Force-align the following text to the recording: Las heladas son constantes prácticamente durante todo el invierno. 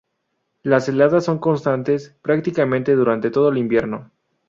Las 0.63 0.89
heladas 0.89 1.25
son 1.25 1.37
constantes 1.37 2.15
prácticamente 2.23 2.95
durante 2.95 3.29
todo 3.29 3.49
el 3.49 3.59
invierno. 3.59 4.09